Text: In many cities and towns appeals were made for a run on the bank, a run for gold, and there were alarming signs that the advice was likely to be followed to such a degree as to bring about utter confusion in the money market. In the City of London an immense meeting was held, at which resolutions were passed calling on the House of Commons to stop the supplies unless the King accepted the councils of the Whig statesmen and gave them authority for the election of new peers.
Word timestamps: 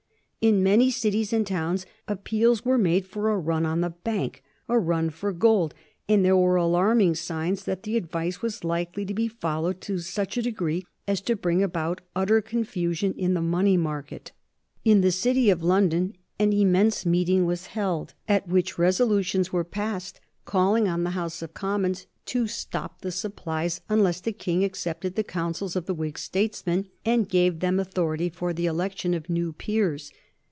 In 0.43 0.63
many 0.63 0.89
cities 0.89 1.31
and 1.33 1.45
towns 1.45 1.85
appeals 2.07 2.65
were 2.65 2.79
made 2.79 3.05
for 3.05 3.29
a 3.29 3.37
run 3.37 3.63
on 3.63 3.81
the 3.81 3.91
bank, 3.91 4.41
a 4.67 4.79
run 4.79 5.11
for 5.11 5.31
gold, 5.33 5.75
and 6.09 6.25
there 6.25 6.35
were 6.35 6.55
alarming 6.55 7.13
signs 7.13 7.63
that 7.65 7.83
the 7.83 7.95
advice 7.95 8.41
was 8.41 8.63
likely 8.63 9.05
to 9.05 9.13
be 9.13 9.27
followed 9.27 9.79
to 9.81 9.99
such 9.99 10.37
a 10.37 10.41
degree 10.41 10.83
as 11.07 11.21
to 11.21 11.35
bring 11.35 11.61
about 11.61 12.01
utter 12.15 12.41
confusion 12.41 13.13
in 13.13 13.35
the 13.35 13.39
money 13.43 13.77
market. 13.77 14.31
In 14.83 15.01
the 15.01 15.11
City 15.11 15.51
of 15.51 15.61
London 15.61 16.15
an 16.39 16.53
immense 16.53 17.05
meeting 17.05 17.45
was 17.45 17.67
held, 17.67 18.15
at 18.27 18.47
which 18.47 18.79
resolutions 18.79 19.53
were 19.53 19.63
passed 19.63 20.19
calling 20.45 20.87
on 20.87 21.03
the 21.03 21.11
House 21.11 21.43
of 21.43 21.53
Commons 21.53 22.07
to 22.25 22.47
stop 22.47 23.01
the 23.01 23.11
supplies 23.11 23.81
unless 23.89 24.19
the 24.19 24.31
King 24.33 24.63
accepted 24.63 25.13
the 25.13 25.23
councils 25.23 25.75
of 25.75 25.85
the 25.85 25.93
Whig 25.93 26.17
statesmen 26.17 26.87
and 27.05 27.29
gave 27.29 27.59
them 27.59 27.79
authority 27.79 28.27
for 28.27 28.53
the 28.53 28.65
election 28.65 29.13
of 29.13 29.29
new 29.29 29.53
peers. 29.53 30.11